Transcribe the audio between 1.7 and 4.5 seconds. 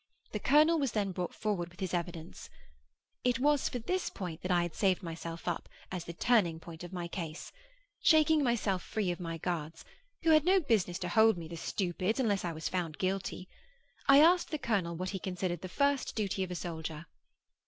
his evidence. It was for this point that